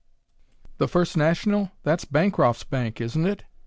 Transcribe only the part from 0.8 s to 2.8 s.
First National? That's Bancroft's